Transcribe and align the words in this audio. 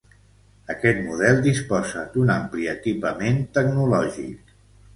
Aquest 0.73 1.01
model 1.09 1.41
disposa 1.49 2.07
d'un 2.15 2.33
ampli 2.37 2.67
equipament 2.73 3.41
tecnològic. 3.59 4.61